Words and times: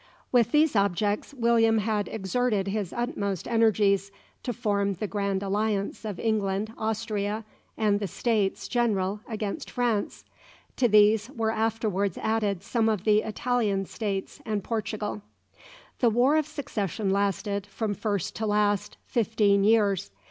With 0.31 0.51
these 0.51 0.75
objects, 0.75 1.31
William 1.31 1.77
had 1.77 2.07
exerted 2.07 2.67
his 2.69 2.91
utmost 2.91 3.47
energies 3.47 4.09
to 4.41 4.51
form 4.51 4.95
the 4.95 5.05
grand 5.05 5.43
alliance 5.43 6.05
of 6.05 6.19
England, 6.19 6.73
Austria, 6.75 7.45
and 7.77 7.99
the 7.99 8.07
States 8.07 8.67
general 8.67 9.19
against 9.29 9.69
France. 9.69 10.25
To 10.77 10.87
these 10.87 11.29
were 11.29 11.51
afterwards 11.51 12.17
added 12.17 12.63
some 12.63 12.89
of 12.89 13.03
the 13.03 13.21
Italian 13.21 13.85
states 13.85 14.41
and 14.43 14.63
Portugal. 14.63 15.21
The 15.99 16.09
War 16.09 16.35
of 16.35 16.47
Succession 16.47 17.11
lasted, 17.11 17.67
from 17.67 17.93
first 17.93 18.35
to 18.37 18.47
last, 18.47 18.97
fifteen 19.05 19.63
years. 19.63 20.09